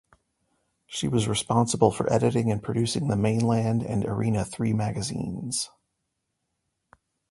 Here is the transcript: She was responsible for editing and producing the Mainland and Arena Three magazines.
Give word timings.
She 0.87 1.07
was 1.07 1.27
responsible 1.27 1.91
for 1.91 2.11
editing 2.11 2.51
and 2.51 2.63
producing 2.63 3.07
the 3.07 3.15
Mainland 3.15 3.83
and 3.83 4.03
Arena 4.03 4.43
Three 4.43 4.73
magazines. 4.73 5.69